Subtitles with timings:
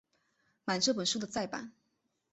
[0.65, 1.73] 买这本书的再版